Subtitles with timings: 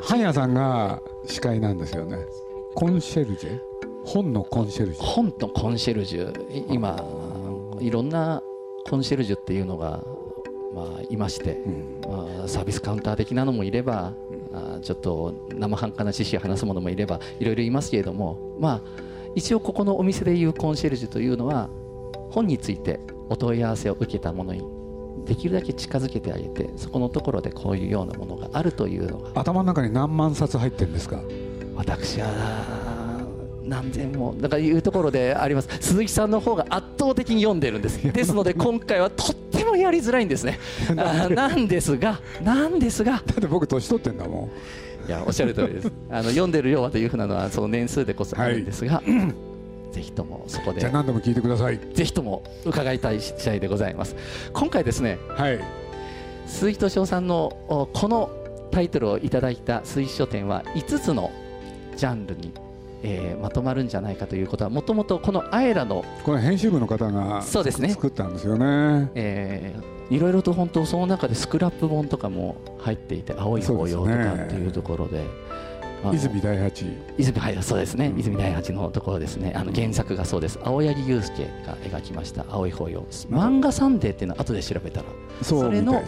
[0.00, 2.18] 半屋さんが司会なんですよね。
[2.74, 3.60] コンシェルジェ
[4.04, 5.02] 本のコンシェルジュ。
[5.02, 6.72] 本のコンシェルジュ。
[6.72, 7.02] 今
[7.80, 8.42] いろんな
[8.88, 10.02] コンシェルジュっていうのが、
[10.74, 14.14] まあ、いまして、うん、まあ、サービスカウンター的なのもいれば、
[14.52, 19.02] うん、ちょっと生半可な知識を話すものもいればいろいろいますけれども、まあ、
[19.34, 21.68] 一応ここのお店でいうコンシェルジュというのは
[22.30, 24.77] 本についてお問い合わせを受けたものに
[25.28, 29.40] できるだけ近づけてあげてそこのところでこういうようなものがあるというのが。
[29.40, 31.20] 頭の中に何万冊入ってるんですか？
[31.76, 32.26] 私は
[33.62, 35.68] 何千もだからいうところであります。
[35.80, 38.02] 鈴木さんの方が圧倒的に読んでるんです。
[38.12, 40.58] ですので今回はとってもやりづらいんですね。
[40.94, 41.80] なんで？
[41.82, 43.12] すがなんですが。
[43.12, 44.50] だって僕年取ってんだも
[45.04, 45.08] ん。
[45.08, 45.92] いやおっしゃる通りです。
[46.10, 49.47] あの読んでる量はというふうなのはその年数でこそあるんですが、はい
[49.92, 51.78] ぜひともそこでじゃあ何度も聞いてください。
[51.94, 54.16] ぜひとも伺いたい試合でございます。
[54.52, 55.60] 今回ですね、はい、
[56.46, 58.30] 鈴木敏夫さんのこの
[58.70, 61.30] タイトルをいただいた水書店は5つの
[61.96, 62.52] ジャンルに
[63.02, 67.90] えー、まとまるんじゃないかということはもともとこのあえらのこれ編集部の方がそうですね。
[67.90, 75.24] 作ったんですよね、えー、いろいろと本当その中でスクラップ本とかも入っていて青い紅葉とかっていうところで。
[76.12, 76.84] 泉大八。
[77.18, 79.52] 泉はいそうですね、うん、泉大八のところですね。
[79.54, 80.58] あの原作がそうです。
[80.62, 85.06] 青柳祐介が描きました「青い紅葉」漫画サンデーっていうのは後で調べたら
[85.42, 86.04] そそれの、ね、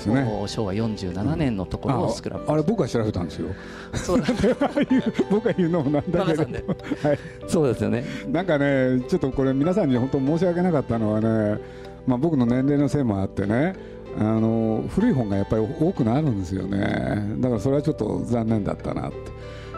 [0.47, 3.49] 昭和47年のところをスクラップ、あれ僕は調べたんですよ。
[3.95, 4.21] そう。
[5.31, 8.05] 僕が言うのもなんだけど、はい、そうですよね。
[8.29, 11.59] なんかねちょっとこれ皆さんに本当申し訳なかったのはね、
[12.07, 13.75] まあ、僕の年齢のせいもあってね
[14.19, 17.37] あの古い本がやっぱり多くなるんですよね。
[17.39, 19.19] だからそれはちょっと残念だったなって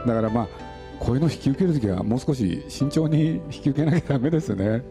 [0.07, 0.49] だからまあ
[0.99, 4.83] こういうの引き受けるときはもう少し慎重に引き受けなきゃだめですね。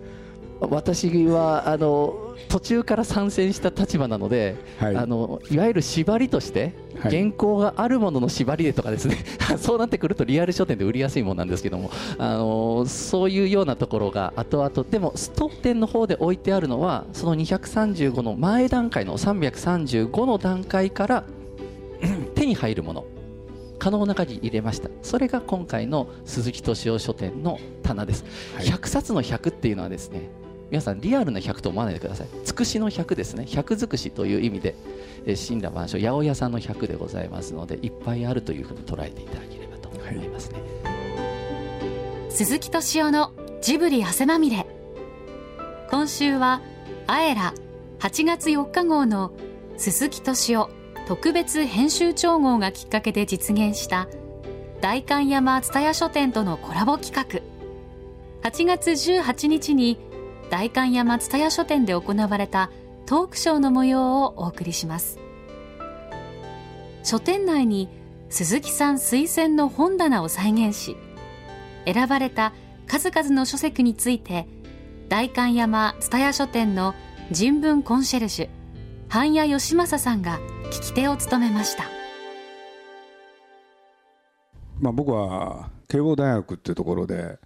[0.62, 11.90] 私はあの途中から参戦した立場なので、はい、あのいわゆる縛りとして原稿があるものの縛りでとかですね、はい、そうなってくるとリアル書店で売りやすいものなんですけども
[12.20, 21.24] あのそういうようなところが後々でもスト店の方で置いてあるのはその235の前段階の335の段階から
[22.36, 23.06] 手に入るもの
[23.82, 24.92] 可能な限り入れました。
[25.02, 28.24] それが今回の鈴木敏夫書店の棚です、
[28.56, 30.30] はい、100冊の100っていうのはですね
[30.70, 32.28] 皆さんリアルな100と思わないでください。
[32.44, 33.44] つくしの100ですね。
[33.48, 34.76] 100尽くしという意味で
[35.48, 44.68] 神羅万象八百屋さんの100でございますのでいっぱいあるというふうに捉えていただければと思いますね、はい、鈴木敏夫のジブリ汗まみれ。
[45.90, 46.62] 今週は
[47.08, 47.56] あえら
[47.98, 49.32] 8月4日号の
[49.76, 54.08] 鈴木敏夫特別編集長号がきっかけで実現した
[54.82, 57.42] 代官山蔦屋書店とのコラボ企画。
[58.50, 60.00] 8月18日に
[60.50, 62.72] 代官山蔦屋書店で行われた
[63.06, 65.20] トークショーの模様をお送りします。
[67.04, 67.90] 書店内に
[68.30, 70.96] 鈴木さん推薦の本棚を再現し
[71.86, 72.54] 選ばれた
[72.88, 74.48] 数々の書籍について
[75.10, 76.94] 代官山蔦屋書店の
[77.32, 78.50] 人文コンシェルジュ
[79.10, 80.40] 半谷義正さんが
[80.72, 81.84] 聞き手を務めました、
[84.80, 87.38] まあ、僕は慶応大学っていうところで、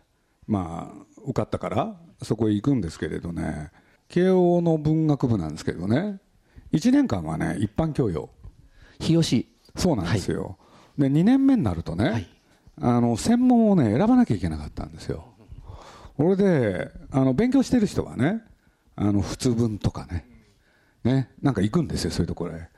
[0.48, 3.72] まあ、受かったからそこへ行くんですけれどね。
[4.10, 6.22] 慶応の文学部なんですけどね。
[6.72, 8.30] 1年間はね一般教養。
[9.00, 9.52] 日吉。
[9.76, 10.58] そうなんですよ、
[10.98, 12.28] はい、で2年目になるとね、はい、
[12.80, 15.34] あの専門をね選ばなきゃいけなかったんですよ。
[16.16, 18.44] それであの勉強してる人はね
[18.96, 20.28] あの普通文とかね。
[21.04, 22.70] ねなんか行くんですよそういうところへ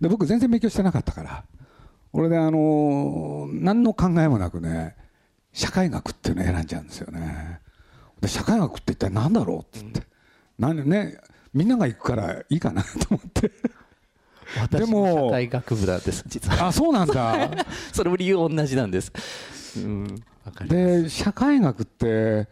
[0.00, 1.44] で僕全然勉強してなかったから
[2.12, 4.96] 俺であの何の考えもなくね
[5.52, 7.60] 社会学っていうのを選んじゃうんですよね。
[8.20, 10.02] で社会学って一体何だろうって言って、
[10.58, 11.18] 何ね
[11.52, 13.50] みんなが行くからいいかなと思って。
[14.70, 16.68] でも社会学部なんです実は。
[16.68, 17.50] あそうなんだ。
[17.92, 19.12] それも理由同じなんです、
[19.76, 20.22] うん、
[20.68, 22.48] で社会学って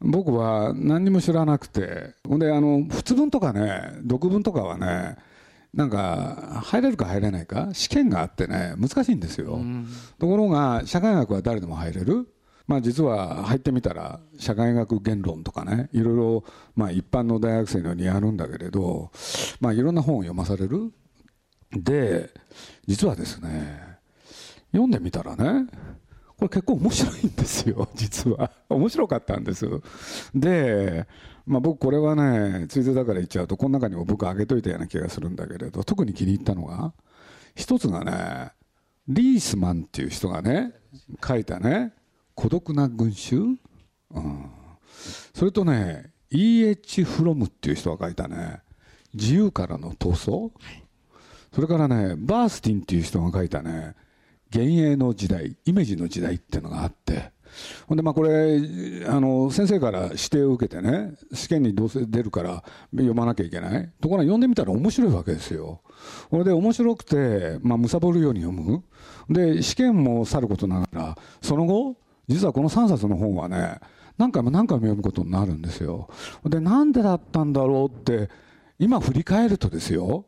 [0.00, 2.14] 僕は何にも知らなくて。
[2.28, 5.16] ほんであの仏文とかね読文とかはね
[5.74, 9.60] なんか入れるか入れないか試験があってね難しいんですよ、
[10.18, 12.28] ところが社会学は誰でも入れる。
[12.66, 16.44] まあ実は入ってみたら社会学言論とかねいろいろ
[16.74, 19.10] まあ一般の大学生のようにやるんだけれど
[19.60, 20.90] まあいろんな本を読まされる。
[21.72, 22.30] で
[22.86, 23.98] 実はですね
[24.72, 25.66] 読んでみたらね
[26.38, 28.50] これ結構面白いんですよ実は。
[28.70, 29.68] 面白かったんです。
[30.34, 31.06] で
[31.46, 36.94] まあ、僕これはねついでだから言っちゃうとこの中にも僕あげといたような気がするんだけれど特に気に入ったのが
[37.54, 38.52] 一つがね
[39.08, 40.72] リースマンっていう人がね
[41.26, 41.92] 書いたね
[42.34, 43.40] 「孤独な群衆」
[44.10, 44.50] うん、
[45.34, 47.04] それとね E.H.
[47.04, 48.60] フロムっていう人が書いたね
[49.12, 50.50] 「自由からの闘争」
[51.52, 53.94] それからねバースティンっていう人が書いたね
[54.52, 57.33] 「幻影の時代イメージの時代っていうのがあって
[57.86, 58.60] ほんでまあこれ
[59.06, 63.90] あの先生から指定を受けてね試験にどうせ出るから読まなきゃいけない？
[64.00, 65.82] ところが読んでみたら面白いわけですよ。
[66.30, 68.82] これで面白くてまあ貪るように読む。
[69.28, 71.96] で試験もさることながらその後
[72.28, 73.78] 実はこの3冊の本はね
[74.16, 76.08] 何回も何回も読むことになるんですよ。
[76.44, 78.30] でなんでだったんだろうって
[78.78, 80.26] 今振り返るとですよ。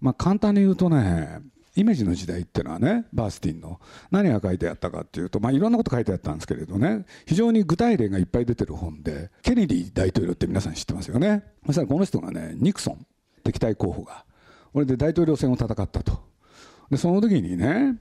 [0.00, 1.40] まあ簡単に言うとね
[1.76, 3.80] イメージの時代っていうのはねバースティンの。
[4.10, 7.06] 何が書いてあったかっていうと、まあ、いろんなこと書いてあったんですけれどね。
[7.26, 11.44] 非常に具体例がいっぱい出てる本でケネディ大統領って皆さん知ってますよね。
[11.66, 13.06] そしたらこの人がねニクソン
[13.44, 14.24] 敵対候補が
[14.72, 16.30] これで大統領選を戦ったと。
[16.90, 17.96] でその時にね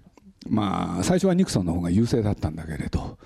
[0.47, 3.17] まあ最初はニクソンの方が優勢だったんだけれど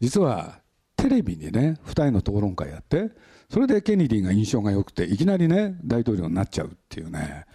[0.00, 0.60] 実は
[0.96, 3.10] テレビにね2人の討論会やって
[3.50, 7.46] それでケネディが印象が良くていきなりね大統領になっちゃうっていうね。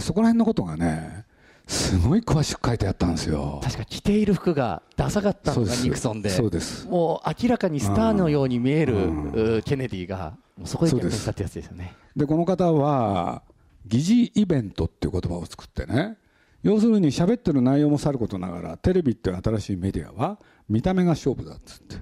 [0.00, 1.24] そこら辺のことがね
[1.66, 3.60] すごい詳しく書いてあったんですよ。
[3.62, 6.30] 確か着ている服がダサかったのがニクソンで。
[6.30, 6.86] そうです。
[6.86, 11.96] もう明らかにスターのように見えるケネディがそこで逆転したってやつですよね。
[12.14, 13.42] でこの方は
[13.86, 16.16] 疑似イベントっていう言葉を作ってね
[16.62, 20.38] 要するに喋ってる内容もさることながらテレビっていう新しいメディアは
[20.68, 21.96] 見た目が勝負だっつって。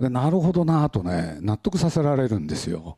[0.00, 2.96] でなるほどなとね納得させられるんですよ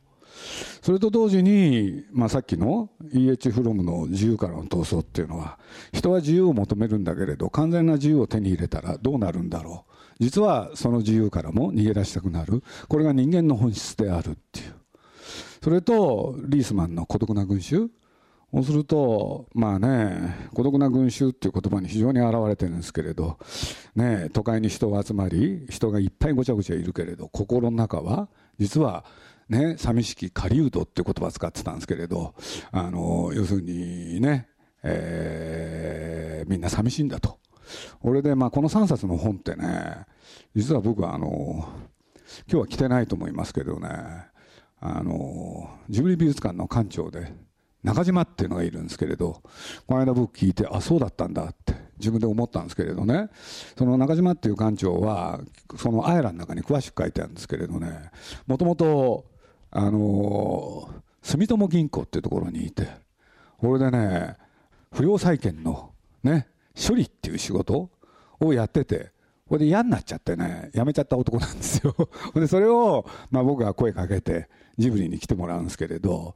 [0.81, 3.51] それと同時に、まあ、さっきの E.H.
[3.51, 5.57] フロムの自由からの闘争っていうのは
[5.93, 9.93] 人は自由を求めるんだけれど完全な自由を手に入れたらどうなるんだろう。
[10.19, 12.63] 実はその自由からも逃げ出したくなる。
[12.87, 14.73] これが人間の本質であるっていう。
[15.63, 17.89] それとリースマンの孤独な群衆。
[18.53, 23.37] そうするとまあね孤独な群衆っていう言葉に非常に表れてるんですけれど
[23.95, 29.03] ね都会に人が集まり人がいっぱいごちゃごちゃいるけれど心の中は実は
[29.49, 32.35] ね、寂しき狩人っていう言葉を使ってたんですけれど、
[32.71, 34.47] あの、要するにね、
[34.83, 37.39] えー、みんな寂しいんだと。
[38.01, 40.05] 俺で、まあ、この3冊の本ってね、
[40.55, 41.67] 実は僕はあの、今
[42.47, 43.89] 日は来てないと思いますけどね、
[44.79, 47.33] あの、ジブリ美術館の館長で、
[47.83, 49.41] 中島っていうのがいるんですけれど、
[49.85, 53.29] この間僕聞いて、あ、そうだったんだって自分で思ったんですけれどね、
[53.77, 55.39] その中島っていう館長は、
[55.77, 58.11] そのアイラの中に詳しく書いてあるんですけれどね、
[58.45, 59.25] もともと
[59.71, 60.89] あの
[61.21, 62.87] 住友銀行っていうところにいて
[63.57, 64.35] これでね
[64.93, 65.91] 不良債権の
[66.23, 67.89] ね処理っていう仕事
[68.39, 69.11] をやってて
[69.47, 71.95] これで嫌になっちゃってね辞めちゃった男なんですよ。
[72.35, 76.35] でそれを、まあ、僕が声かけてジブリに来てもらうんですけれど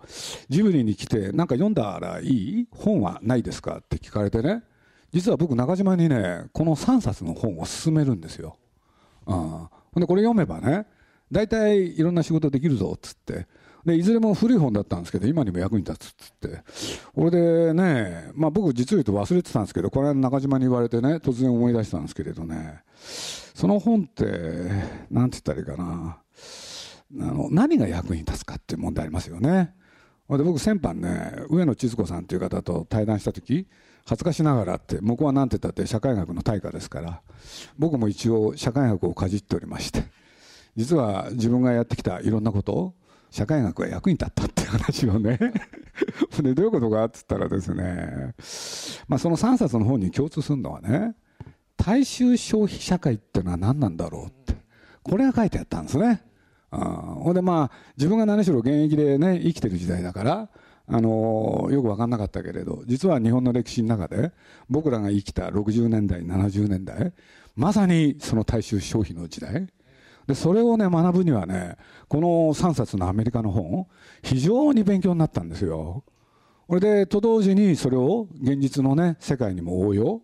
[0.49, 2.67] ジブリに来て何か読んだらいい？
[2.71, 3.77] 本はないですか？
[3.77, 4.63] って聞かれてね
[5.11, 8.57] 実は僕中島にねこの3冊の本を勧めるんですよ、
[9.27, 9.67] うん、
[9.99, 10.87] でこれ読めばね
[11.31, 13.47] 大体いろんな仕事できるぞっつって。
[13.85, 16.63] でいずれも古い本だったんですけど今にも役に立つっつって。
[17.15, 22.81] これでね、まあ、僕実を言うと忘れてたんですけどこれは中島に言われてね突然思い出したんですけれどね。
[23.55, 24.23] その本って
[25.09, 26.19] 何て言ったらいいかな。
[27.19, 29.73] あの何が役に立つかっていう問題ありますよね。
[30.29, 33.67] で僕先般ね上野千鶴子さんという方と対談した時
[34.05, 37.21] 恥ずかしながらって僕は何て言ったって社会学の大家ですから
[37.77, 40.20] 僕も一応社会学をかじっておりまして。
[40.75, 42.94] 実は自分がやってきたいろんなこと
[43.29, 45.39] 社会学が役に立ったっていう話をね
[46.41, 48.34] でどういうことかっつったらですね、
[49.07, 51.15] まあ、その3冊の本に共通するのはね
[51.77, 54.55] 大衆消費社会っていうのは何なんだろうって
[55.03, 56.22] これが書いてあったんですね。
[56.69, 60.50] ほんでまあ自分が何しろ現役でね生きてる時代だから
[60.88, 64.31] あのよく分かんなかったけれど実は日本の歴史の中で
[64.69, 67.12] 僕らが生きた60年代70年代
[67.55, 69.67] まさにその大衆消費の時代
[70.31, 71.75] でそれをね学ぶにはね
[72.07, 73.85] この3冊のアメリカの本
[74.23, 76.03] 非常に勉強になったんですよ。
[76.67, 80.21] これでと同時にそれを現実のね世界にも応用。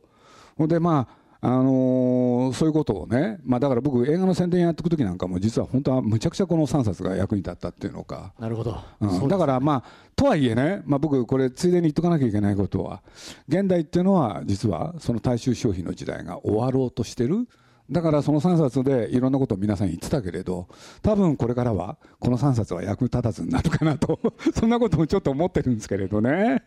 [0.60, 8.34] でまああのー、そういうことをね、まあ、だから僕映画の宣伝やっていく時なんかも実は本当はむちゃくちゃこの3冊が役に立ったっていうのか。
[8.40, 9.84] なるほど、うん、だからまあ
[10.16, 13.04] とはいえね、まあ、僕これついでに言っとかなきゃいけないことは
[13.48, 17.48] 現代っていうのは実はその大衆消費の時代が終わろうとしてる
[17.90, 20.68] だからその3冊でいろんなことを皆さん言ってたけれど
[21.02, 24.20] 多分これからはこの3冊は役立たずになるかなと
[24.56, 26.64] そんなこともちょっと思ってるんですけれどね。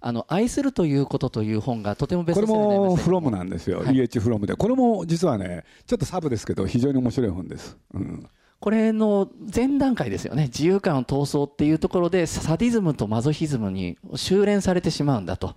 [0.00, 4.54] あの愛するということという本がとてもベストセラーになりましたこれもフロムなんですよ、はい、EH フロムで。
[4.54, 8.26] これも実はねちょっとサブですけど非常に面白い本です、うん。
[8.60, 10.44] これの前段階ですよね。
[10.44, 15.56] 自由感闘争っていうところでサディズムとマゾヒズムに修練されてしまうんだと。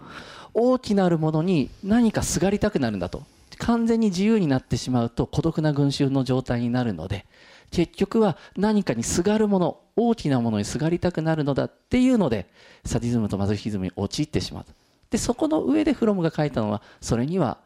[0.53, 3.24] 大きなるものに何かすがりたくなるんだと
[3.57, 7.25] 完全に自由になってしまうと孤独な群衆の状態になるので
[7.72, 12.48] 結局は何かにすがるもの大きなものにすがりたくなるのだっていうので
[12.86, 14.65] サディズムとマゾヒズムに陥ってしまう
[15.10, 17.60] でそこの上でフロムが書いたのはそれには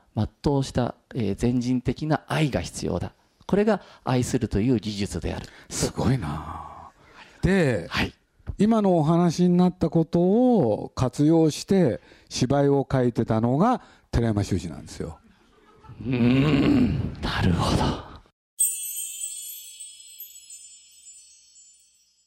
[0.44, 3.14] 全うした、えー、全人的な愛が必要だ。
[3.46, 5.48] これが愛するという技術である。
[5.70, 6.90] すごいな。
[7.42, 8.14] で、はい、
[8.58, 15.20] 今のお話になったことを活用して芝居を書いてたのが寺山修司なんですよ
[16.06, 17.14] うん。
[17.22, 18.08] なるほど。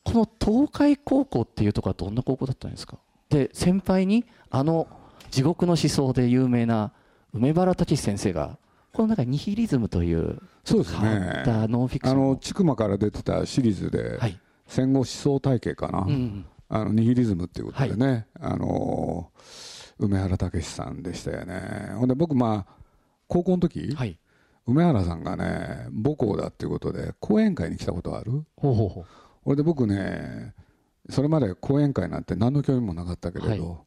[0.02, 2.98] この東海高校っていうところはどんな高校だったんですか？
[3.28, 4.88] で先輩にあの
[5.30, 6.92] 地獄の思想で有名な
[7.32, 8.58] 梅原武先生が
[8.92, 11.44] この中ニヒリズムというそうですね。
[11.68, 14.36] ノンフィクションあの千曲から出てたシリーズで、はい、
[14.66, 18.06] 戦後思想体系かな、うん、あのニヒリズムっていうことでね、
[18.40, 19.30] はい、あの
[20.00, 21.92] 梅原武さんでしたよね。
[21.94, 22.79] ほんで僕まあ
[23.30, 24.18] 高校の時、はい、
[24.66, 28.44] 梅原さんがね母校だっていうことで講演会に来たことある？
[28.56, 29.04] ほうほうほう。
[29.44, 30.52] これで僕ね
[31.08, 33.78] それまで講演会なんて何の興味もなかったけれど、はい、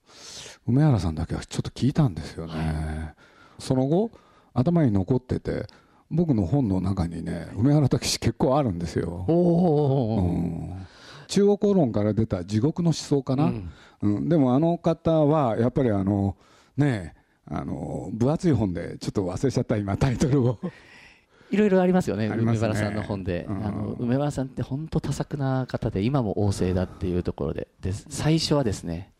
[0.67, 4.11] 梅原さんだけはちょっと聞いたんですよね、はい、その後
[4.53, 5.67] 頭に残ってて
[6.09, 10.87] 僕の本の中にね梅原武史結構あるんですよ、うん、
[11.27, 13.71] 中国論から出た地獄の思想かな、うん、
[14.01, 16.35] うん、でもあの方はやっぱりあの
[16.77, 20.59] ねあの分厚い本でちょっと忘れちゃった今タイトルを
[21.51, 29.11] いろいろありますよね、ね梅原さんの本で、うん、あの梅原さんって本当多作な方で、今も旺盛だっていうところでで、最初はですね、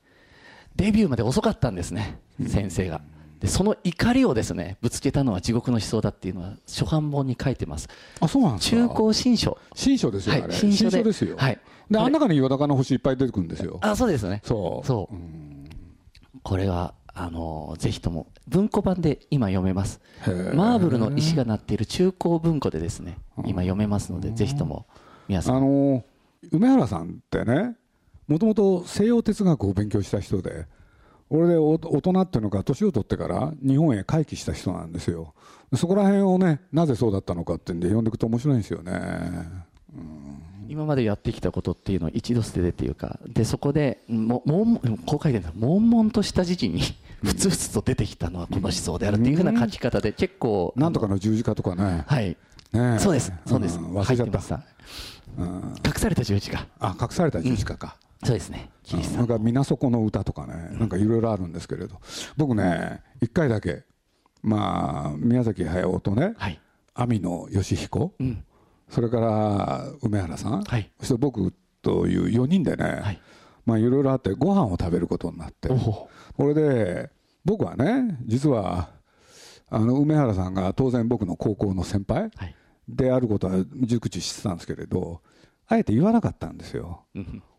[0.76, 3.02] デビューまで遅かったんですね、先生が。
[3.40, 7.90] でその怒りをですねぶつけたのは地獄の思想だっていうのは初版本に書いてます。
[8.22, 8.78] あ、そうなんですか？
[8.78, 9.58] 中高新書。
[9.76, 11.36] 新書ですよ、はい、新書ですよ。
[11.36, 11.60] はい。
[11.92, 13.80] で、あん中に岩高の星いっぱい出てくるんですよ。
[13.82, 14.42] あ、そうですね。
[14.46, 14.88] そう。
[14.88, 15.16] そう。
[16.42, 20.02] これはあのぜひとも文庫版で今読めます。
[20.54, 24.88] マーブルの石が鳴っている中高文庫でですね今読めますのでぜひとも
[25.28, 25.58] 皆さん。
[25.58, 26.04] あの
[26.52, 27.76] 梅原さんってね
[28.28, 30.66] もともと西洋哲学を勉強した人で
[31.30, 35.34] 俺で大人っていうのか年を取ってから日本へ回帰した人なんですよ
[35.76, 39.64] そこら辺をねなぜそうだったのかっていうんで読んでいくと面白いんですよね、うん
[40.68, 46.82] 今までやってきたことっていうのを一度捨ててっていうかでそこでももこう書いてるん悶々とした時期に
[47.24, 52.04] ふつふつと出てきたのはこの思想であるっていうふうな書き方で結構なんとかの十字架とかね。
[52.08, 52.38] はい。
[52.74, 52.98] ね。
[53.00, 53.32] そうです。
[53.46, 54.64] そうです、忘れちゃった。
[55.38, 56.68] 隠された十字架。
[56.80, 58.70] あ隠された十字架か、そうですね。
[58.84, 59.18] キリスト。
[59.18, 62.00] なんか水底の歌とかねなんかいろいろあるんですけれど。
[62.36, 63.84] 僕ね一回だけ
[64.42, 66.60] まあ宮崎駿とね、はい、
[66.94, 68.44] 網野義彦、うん
[68.94, 73.22] それから梅原さん、はい、そして僕という4人でね、はい、
[73.66, 75.70] まあいろいろあってご飯を食べることになって。
[75.70, 77.10] これで
[77.44, 78.90] 僕はね実は
[79.70, 82.30] あの梅原さんが当然僕の高校の先輩
[82.88, 85.22] であることは熟知してたんですけれど
[85.68, 87.06] あえて言わなかったんですよ。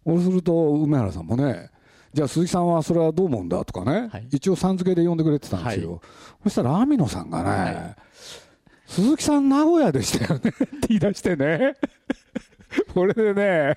[0.06, 1.70] そうすると梅原さんもね
[2.12, 6.00] じゃあ鈴木さんはそれはどう思うんだとかね、はい、一応さん付けで呼んでくれてたんですよ、はい、
[6.44, 7.96] そしたら網野さんがね、はい
[8.86, 10.50] 鈴木さん名古屋でしたよね。
[10.50, 11.74] って言い出してね。
[12.92, 13.76] これでね。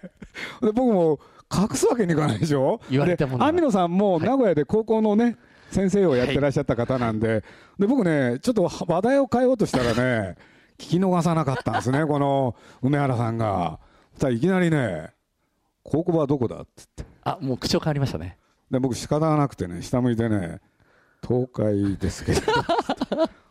[0.62, 1.20] で僕も
[1.54, 2.82] 隠すわけにいかないでしょ？
[2.90, 5.38] 言われたもん網野さんも名古屋で高校のね、
[5.72, 7.28] 先生をやってらっしゃった方なんで。
[7.28, 7.42] はい、
[7.80, 10.36] で僕ねちょっと話題を変えようとしたらね
[10.78, 13.80] 聞き逃さなかったんですねこの梅原さんが。
[14.20, 15.12] さいきなりね
[15.84, 17.06] 「高校はどこだ?」っつって。
[17.24, 18.38] あもう口調変わりましたね。
[18.72, 20.60] で僕仕方がなくてね下向いてね
[21.26, 22.42] 「東海ですけど」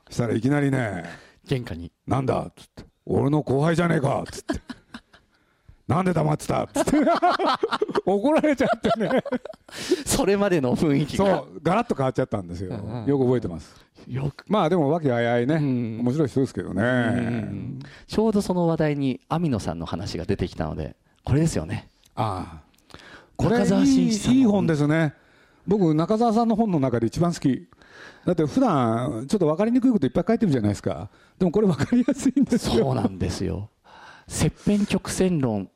[0.08, 1.04] そしたらいきなりね
[1.46, 4.60] 玄関に「なんだ?」っつって「俺の後輩じゃねえか」っつって
[5.88, 6.98] 「なんで黙ってた?」っつって。
[8.06, 9.10] 怒られちゃってね。
[10.06, 11.24] それまでの雰囲気が。
[11.26, 11.60] そう。
[11.62, 13.74] ガラッと変わっちゃったんですよ、うんよく覚えてます。
[14.06, 14.44] よく。
[14.46, 16.86] まあでも和気あいあいね、うん、面白い人ですけどね、う
[17.20, 21.88] ん、ちょうどその話題に網野さんの話が出てきたのでこれですよね。
[22.14, 22.66] ああ。
[23.36, 25.14] これいいいい本ですね。
[25.66, 27.68] 僕中澤さんの本の中で一番好き
[28.24, 31.10] だって普段ちょっと分かりにくいこといっぱい書いてるじゃないですか。
[31.38, 32.84] でもこれ分かりやすいんですよ。
[32.84, 33.70] そうなんですよ。
[34.28, 35.70] 切片曲線論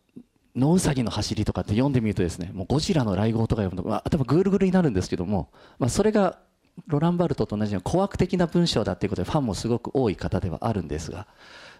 [0.57, 6.39] 野うさぎの走りとかって読んでみるとですねもうゴジラの来号とか読むと、まあ、頭ぐるぐるになるんですけども、まあ、それが
[6.87, 11.27] ロランバルトと同じように古悪的な文章だっていうことでファンもすごく多い方ではあるんですが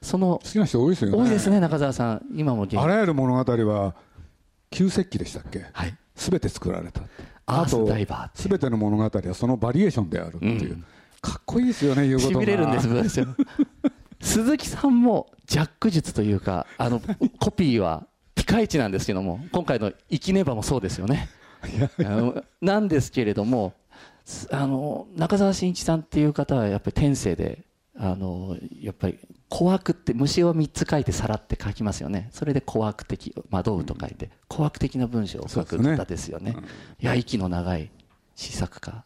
[0.03, 1.19] その好きな人多いですよね。
[1.19, 2.23] 多いですね中澤さん。
[2.35, 3.95] 今もあらゆる物語は
[4.71, 7.01] 旧石器でしたっけ、はい、全て作られた
[7.51, 10.85] アースダイバー全ての物語はそのバリエーションであるっていう、うん、
[11.21, 13.27] かっこいいですよね言うことがしびれるんですよ
[14.21, 17.01] 鈴木さんもジャック術というかあの
[17.39, 21.29] コピーはピカイチなんですけども今回の「生きねば」もそうですよね。
[22.63, 23.75] なんですけれども
[24.51, 27.65] あの中澤慎一さんっていう方はやっぱり天性で
[27.99, 29.19] あのやっぱり
[29.51, 32.29] 小悪って虫を3つ書いて皿って書きますよね。
[32.33, 36.57] それで小悪的惑うと書いて小悪的な文章を書く方ですよね、
[37.01, 37.91] いや息の長い
[38.37, 39.05] 詩作家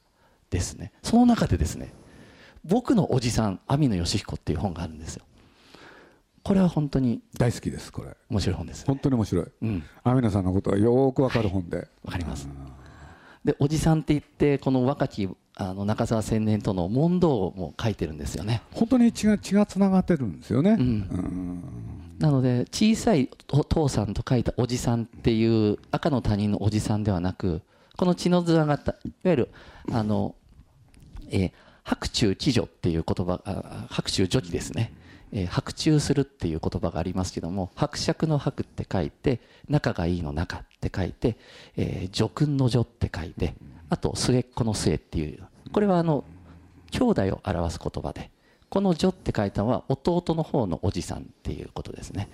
[0.50, 0.92] ですね。
[1.02, 1.92] その中でですね
[2.62, 5.24] 僕のおじさん網野義彦っていう本があるんですよ。
[6.42, 8.14] これは本当に大好きですこれ。
[8.28, 11.78] 面白い本です、ね、本当に面白い、うん、網野さんのことはよくわかる本で。
[11.78, 12.46] わ、はい、かります。
[13.42, 18.62] でおじさんって言ってこの若きあの中澤青年との問答も書いてるんですよね。
[18.73, 21.62] 本当に血が血がつながってるんですよね、うん、うん。
[22.18, 27.62] なので小さいお父さんと書いたおじさんっていう赤の他人のおじさんではなく
[27.96, 29.49] この血のつながったいわゆる
[29.92, 30.34] あの、
[31.30, 31.52] えー、
[31.84, 34.92] 白昼知女っていう言葉あ白昼女児ですね、
[35.32, 41.37] えー、白昼するっていう言葉がありますけども伯爵の白って書いて仲がいいの仲って書いて、
[41.76, 43.54] えー、女君の女って書いて
[43.94, 45.44] あと末っ子の末っていう。
[45.70, 46.24] これはあの
[46.90, 48.32] 兄弟を表す言葉で
[48.68, 52.28] この「女」って書いたのは弟の方のおじさんっていうことですね。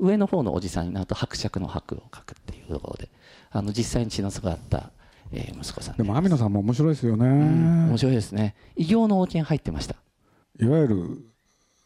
[0.00, 3.08] 上の方のおじさんになると伯爵の伯を書くっていうところで
[3.52, 4.90] あの実際に血のつがった
[5.32, 8.56] えー、息子さんでも網野さんも面白いですよね、うん、面白いですね。
[8.76, 9.94] 異形の王権入ってました。
[10.60, 11.24] いわゆる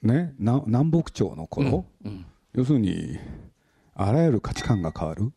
[0.03, 3.19] ね南北朝の頃、うんうん、要するに
[3.95, 5.33] あらゆる価値観が変わる？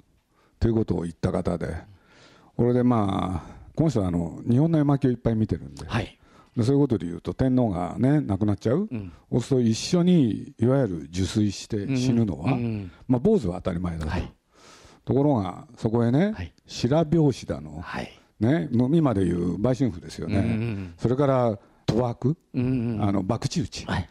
[0.60, 1.76] ということを言った方で。
[2.58, 6.20] これでまあこの人はあの日本の絵巻をいっぱい見てるんで,、はい、
[6.56, 14.12] でそういうことで言うと天皇がね亡くなっちゃう、うん、そうすると一緒にいわゆる受水して死ぬのは、うんうん、まあ、坊主は当たり前だと。
[14.12, 14.34] はい。
[15.04, 21.58] ところがそこへね、はい、白拍子だの、はい、ね、今でいう売春婦ですよね、うんうん、それから
[21.88, 24.10] 賭博、うんうん、あの博打打ち、はい、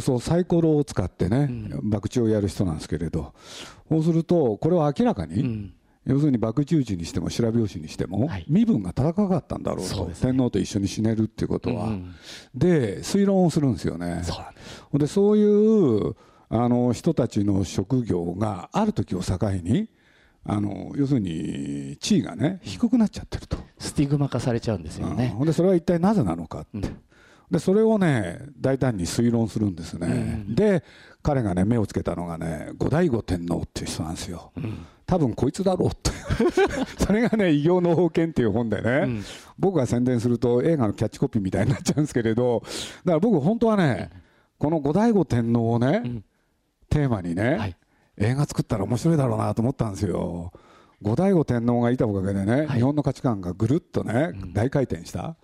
[0.00, 3.34] そうサイコロを使ってね、うん、博打をやる人なんですけれど。
[3.90, 5.74] そうするとこれは明らかに、うん、
[6.06, 12.14] 要するに博打打ちにしても白拍子にしても、はい、身分が高かったんだろうと、ね、天皇と一緒に死ねるっていうことは、うん、
[12.54, 14.22] で推論をするんですよね。
[14.24, 14.34] そ
[14.92, 16.14] うでそういう
[16.50, 19.88] あの人たちの職業がある時を境に
[20.44, 23.56] あの要するに地位がね低くなっちゃってると。
[23.78, 26.82] スティグマ化されちゃうんですよね、うん、でそれは一体なぜなのかって、うん、
[27.50, 30.82] でそれをね大胆に推論するんですね、うん、で
[31.22, 34.52] 彼がね目をつけたのがね後醍醐天皇っていう人なんですよ、
[35.06, 36.10] 多分こいつだろうって
[37.04, 39.20] それがね「異形の封建」っていう本でね、
[39.58, 44.10] 僕が宣伝すると映画のキャッチコピーみたいになっちゃうんですけれどだから僕本当はね
[44.58, 46.22] この後醍醐天皇をね、
[46.88, 47.76] テーマにね、はい。
[48.16, 50.52] 映画作ったら面白いだろうなと思ったんですよ。
[51.02, 55.36] 後醍醐天皇がいたおかげでね、はい、日本の価値観がぐるっとね、うん、大回転した。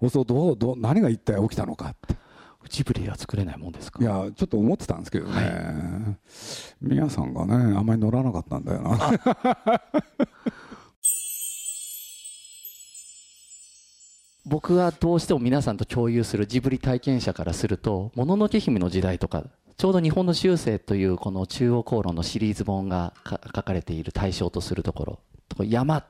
[0.00, 2.16] そうするとどうどう何が一体起きたのかって。
[2.68, 4.02] ジブリは作れないもんですか？
[4.02, 6.16] いやちょっと思ってたんですけどね、はい、
[6.80, 8.98] 皆さんがねあんまり乗らなかったんだよな。
[14.48, 19.42] 僕はどうしても皆さんと共有するジブリ体験者からすると「もののけ姫」の時代とか
[19.76, 25.18] ちょうど日本の修正というこの中央公論のシリーズ本が書かれている対象とするとこ
[25.58, 26.02] ろ、山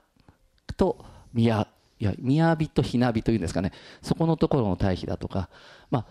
[0.77, 1.67] と宮、
[1.99, 5.49] いや、雅とひなびというんですかね、そこのところの対比だとか、
[5.91, 6.07] まあ、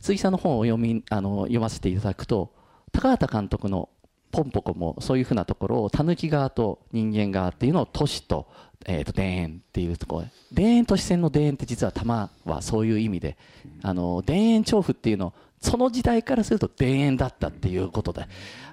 [0.00, 2.52] 鈴木さんの本を読み、あの、読ませていただくと、
[2.92, 3.88] 高畑監督の
[4.32, 8.48] ポンポコもそういうふうなところを、狸側と人間側っていうのを都市と、
[8.86, 13.36] えっ、ー、と、田園っていうところ田園都市線の田園って実は玉はそういう意味で、
[13.82, 18.26] あの、田園調布っていうのをその時代からすると田園だったっていうことで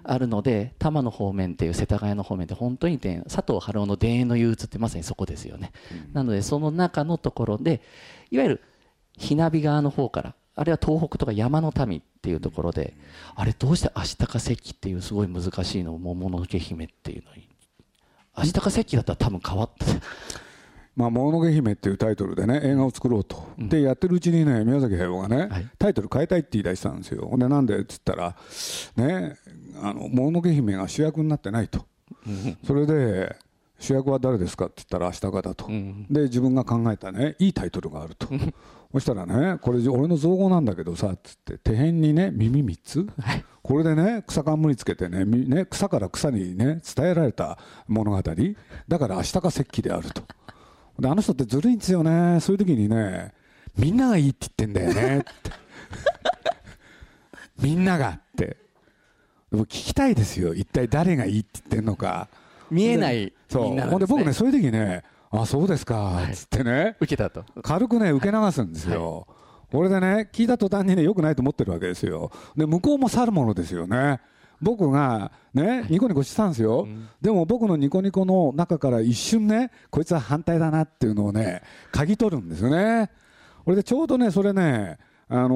[0.04, 7.82] あるので多摩の方面っていう世田谷の方面って本当に田園佐藤春夫の田園の憂鬱ってまさにそこですよね、うん、なのでその中のところで
[8.32, 8.62] いわゆる
[9.18, 12.96] ひなび側の方からあるいは東北とか山の民っていうところで、
[13.36, 17.48] あれどうして足高石器っていうすごい難しいのを桃の毛姫っていうのに
[18.34, 19.86] 足高石器だったら多分変わって
[20.98, 23.48] まあ、もののけ姫っていうタイトルでね、映画を作ろうと。
[23.60, 27.32] で、やってるうちにね、宮崎駿がね、タイトル変えたいって言い出したんですよ。
[27.38, 28.36] で、なんでっつったら、
[28.96, 29.36] ね、
[29.80, 31.86] あの、もののけ姫が主役になってないと。
[32.66, 33.36] それで、
[33.78, 35.68] 主役は誰ですかって言ったら、明日方と。
[36.10, 38.28] で、自分が考えたね、いいタイトルがあると。
[38.92, 43.08] そしたらね、これ俺の造語なんだけどさ、つって、手辺にね、耳3つ、
[43.62, 48.22] これでね、草冠つけてねね、草から草にね、伝えられた物語、
[48.88, 50.24] だから明日か石器であると。
[51.00, 52.40] であの人ってずるいんですよね。
[52.40, 53.34] そういう時にね
[53.78, 55.20] みんながいいって言ってんだよね。
[55.20, 55.52] って。
[57.62, 58.58] みんながって。
[59.52, 60.54] でも聞きたいですよ。
[60.54, 62.28] 一体誰がいいって言ってんのか。
[62.72, 63.64] 見えないそう。
[63.66, 65.04] ほんで、ね、僕ねそういう時ね
[65.42, 66.24] あそうですか。
[66.24, 67.44] っつってね、はい、受けたと。
[67.62, 69.36] 軽くね受け流すんですよ、は
[69.70, 69.72] い。
[69.72, 72.32] これでね聞いた途端にねよくないと思ってるわけですよ。
[72.56, 74.20] で向こうも去るものですよね。
[74.62, 83.12] 僕がね、ニコニコしてたんですよ、うん、でも僕のニコニコの中から一瞬ね、こいつは反対だなっていうのをね、嗅ぎ取るんですよね。
[83.64, 84.98] これでちょうどね、それね、
[85.30, 85.50] あの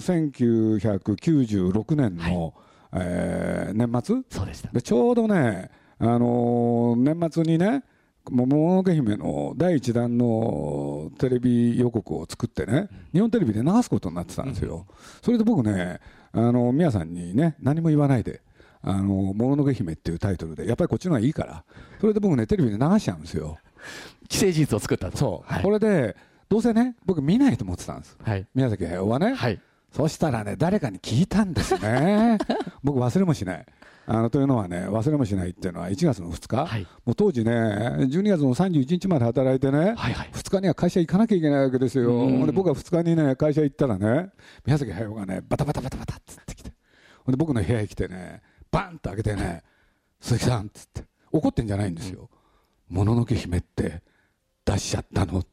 [0.00, 2.54] ー、1996年の、
[2.90, 4.72] はい、えー、年末？
[4.72, 7.84] でちょうどね、あのー、年末にね、
[8.28, 14.86] もののけ姫の第1弾のテレビ予告を作ってね、日本テレビで流すことになってたんですよ。
[15.22, 16.00] それで僕ね、
[16.32, 18.42] あの、宮さんにね、何も言わないで、
[18.82, 21.64] あの、もののけ姫っていうタイトルで、やっぱりこっちの方がいいから、
[22.00, 23.58] それで僕ね、テレビで流しちゃうんですよ。
[24.30, 25.52] 既成事実を作ったそう。
[25.52, 26.16] はい、これで、
[26.48, 28.16] どうせね、僕見ないと思ってたんです。
[28.22, 29.34] はい、宮崎駿はね。
[29.34, 29.60] はい、
[29.92, 32.38] そしたらね、誰かに聞いたんですね。
[32.82, 33.66] 僕忘れもしない。
[34.12, 44.30] あのというのはね、忘れもしないっていうのは1月の2日、はい、もう当時ね、12月の31日まで働いてね、はいはい、2日には会社行かなきゃいけないわけですよ、で僕は2日にね、会社行ったらね、
[44.66, 46.56] 宮崎駿がね、バタバタバタバタっつって。
[46.56, 48.42] きて、で僕の部屋に来てね、
[48.72, 49.62] バンと開けてね、
[50.20, 52.28] 鈴木さんっつって、怒ってんじゃないんですよ、
[52.88, 54.02] もののけ姫って
[54.64, 55.38] 出しちゃったの。
[55.38, 55.50] って。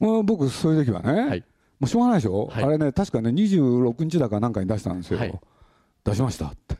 [0.00, 1.40] もう僕、そういう時はね、はい、
[1.80, 5.18] もうしょうがないでしょ、はい、あれね、確かね、26日だかなんかに出したんですよ。
[5.18, 5.40] はい
[6.04, 6.76] 出しましたって。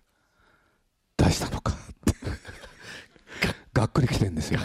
[1.16, 1.72] 出したのか。
[1.72, 2.14] っ て
[3.72, 4.60] がっくりきてんですよ。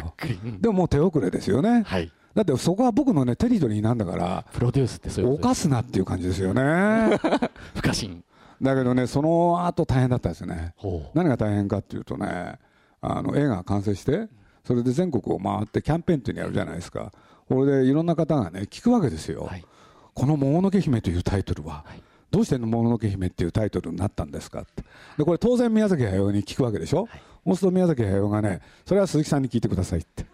[0.60, 5.68] でももう手遅れですよね、はい、だってそこは僕のねテリトリーなんだからプロデュースってそういう犯す。
[5.68, 7.18] なっていう感じですよね。
[7.76, 8.24] 不可侵。
[8.62, 10.74] だけどねその後大変だったですね。
[11.14, 12.60] 何が大変かっていうとね
[13.02, 14.28] あの映画が完成して
[14.66, 17.12] それで全国を回ってキャンペーンっていうのやるじゃないですか。
[17.48, 19.66] これでいろんな方がね聞くわけですよ、はい、
[20.14, 24.84] この「もののけ姫」というタイトルは、はいどうしてもののけ姫っていうタイトルになったんですかって。
[25.18, 30.26] でこれ当然宮崎駿に聞くわけでしょ、はい、そうすると宮崎駿がねそれは鈴木さんに聞いてくださいって。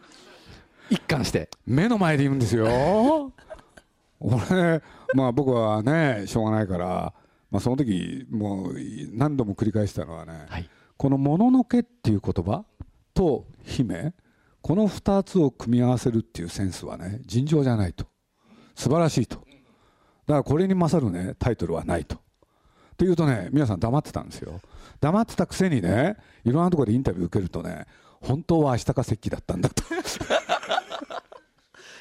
[0.89, 1.49] 一貫して。
[1.65, 2.67] 目の前で言うんですよ。
[4.19, 4.81] 俺
[5.13, 7.13] まあ僕はねしょうがないから、
[7.51, 8.75] まあ、その時もう
[9.13, 12.65] 何度も繰り返したのはね、はい、この「もののけ」っていう言葉
[13.13, 14.13] と「姫」
[14.62, 18.05] この2つを組み合わせるっていうセンスはね尋常じゃないと。
[18.75, 19.44] 素晴らしいと
[20.28, 22.16] だからこれに勝るねタイトルはないと。
[22.16, 22.20] っ
[22.98, 24.62] ていうとね皆さん黙ってたんですよ。
[25.02, 27.86] 黙ってたくせにねいろんなところでインタビュー受けるとね
[28.22, 29.84] 本当は明日か石器だったんだと。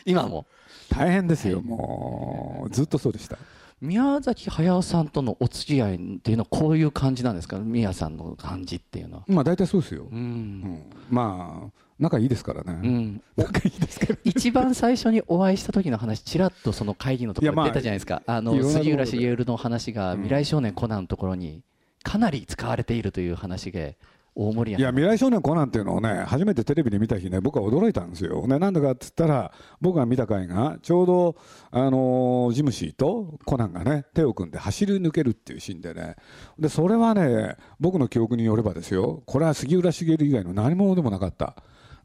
[0.07, 0.47] 今も？
[0.91, 2.71] 大変ですよ、もう。
[2.71, 3.39] ずっとそうでした
[3.85, 7.59] 宮崎駿さんとのお付き合いっていうのはこういう感じなんですか？
[7.59, 9.25] 宮さんの感じっていうのは。
[9.29, 21.63] まあ大体そうですよ、うん、うん、まあ仲いいですからね、うん、仲いいですから、一番最初にお会いした時の話ちらっとその会議のところに出たじゃないですか、あ、の杉浦茂の話が未来少年コナンのところに
[22.03, 23.97] かなり使われているという話で
[24.37, 31.37] 大盛りいや未来少年コナンっていうのをね初めてテレビで見た日ね僕は驚いたんですよ、ね、なんでかって言ったら僕が見た回がちょうど、
[31.71, 36.17] あのー、ジムシーとコナンがね手を組んで走り抜けるっていうシーンでね。
[36.59, 39.23] でそれはね僕の記憶によればですよ。
[39.27, 41.55] これは杉浦茂以外の何者でもなかった。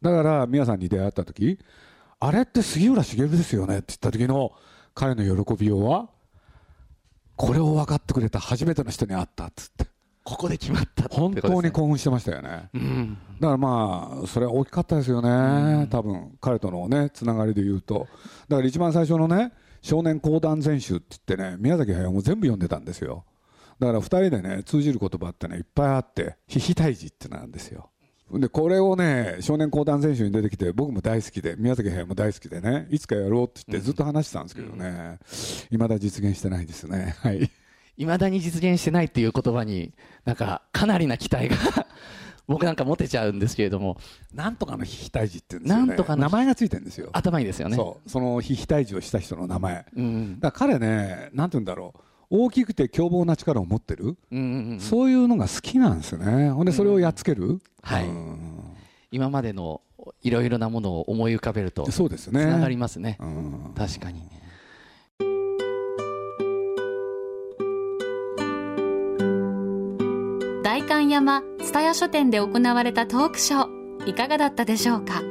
[0.02, 1.58] だから皆さんに出会った時
[2.20, 3.80] あれって杉浦茂ですよね？
[3.80, 4.52] って言った時の
[4.94, 6.10] 彼の喜びようは
[7.36, 9.89] これを分かってくれた初めての人に会ったっつって。
[10.24, 18.08] ここで決まった本当に興奮してましたよね、うん、だからまあそれは大きかったですよね、うん、多分彼とのねつながりで言うと。
[18.48, 19.52] だから一番最初のね
[19.82, 23.26] 少年講談全集って言ってね宮崎駿も全部読んでたんですよ。
[23.80, 27.90] だから2人でね通じる言葉ってねいっぱいあって「ひひ退治」ってなんですよ。
[28.32, 35.18] でこれをね少年講談選手に出てきて僕も大好きで宮崎駿も大好きでねいつかやろうって言ってずっと話してたんですけどね。
[35.72, 37.16] いま、うん、だ実現してないですね。
[37.20, 37.50] はい
[38.00, 41.58] いまだに実現してないっていう言葉になんかかなりな期待が
[42.48, 43.98] 僕なんか持てちゃうんですけれども。
[44.34, 47.10] なんとかの非非退治って言うんですよ、ね、なんとか名前がついてるんですよ。
[47.12, 47.76] 頭にですよね。
[47.76, 48.10] そう。
[48.10, 52.00] その非非退治をした人の名前、うん、だから彼ねなんて言うんだろう。
[52.32, 56.52] 大きくて凶暴な力を持ってる、うんうんうん、そういうのが好きなんですよね。
[56.52, 58.06] ほんでそれをやっつける、うん、はい、
[59.12, 59.82] 今までの
[60.22, 62.42] いろいろなものを思い浮かべるとそうですね。
[62.42, 64.39] つながりますね、うん、確かにね
[70.62, 75.22] 代官山蔦屋書店で行われたトークショーいかがだったでしょうか？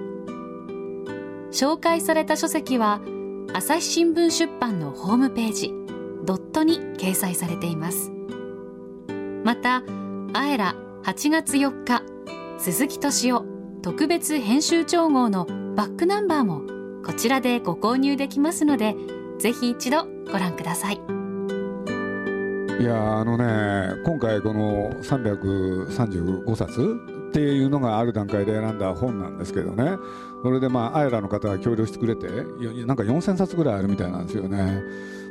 [1.50, 3.00] 紹介された書籍は
[3.52, 5.72] 朝日新聞出版のホームページ
[6.24, 8.10] ドットに掲載されています。
[9.44, 9.82] また
[10.34, 12.02] あえら8月4日
[12.58, 13.44] 鈴木敏夫
[13.82, 16.62] 特別編集長号のバックナンバーも
[17.04, 18.94] こちらでご購入できますので
[19.38, 21.17] ぜひ一度ご覧ください。
[22.78, 26.96] いやあのね今回この335冊
[27.28, 29.96] っていうのがある段階で選んだ本なんですけどね。
[30.42, 32.28] それでまあアイラの方が協力してくれて
[32.86, 34.82] なんか4000冊ぐらいあるみたいなんですよね。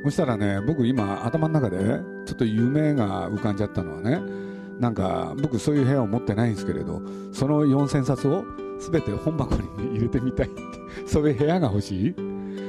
[0.03, 1.77] そしたらね僕今頭の中で
[2.25, 4.21] ちょっと夢が浮かんじゃったのはね
[4.79, 8.43] なんか僕そういう部屋を持ってないんですけれどその4000冊を
[8.79, 10.61] 全て本箱に入れてみたいって
[11.07, 12.13] そういう部屋が欲しい？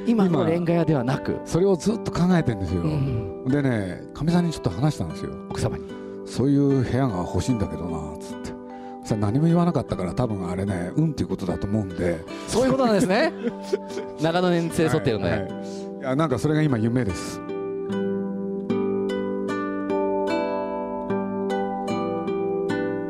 [0.07, 1.39] 今のレンガ屋ではなく？
[1.45, 5.31] それをずっと考えてるんですよ、うん、でねかみさんにちょっと話したんですよ。
[5.49, 5.85] 奥様に。
[6.25, 8.59] そういう部屋が欲しいんだけどなっつって。
[9.03, 12.23] そ何も言わなかったから多分あれね運っていうことだと思うんで。
[12.47, 13.33] そういうことなんですね。
[14.21, 15.51] 長野年生沿ってるので、はいはい、
[15.99, 17.41] いやなんかそれが今夢です。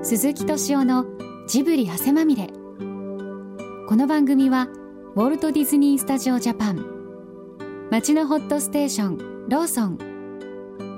[0.04, 1.06] 鈴木敏夫の
[1.48, 2.48] ジブリ汗まみれ。
[3.88, 4.70] この番組は
[5.16, 6.86] ウォルト・ディズニー・スタジオ・ジャパン。
[7.92, 9.18] 街のホットステーション
[9.50, 10.09] ローソン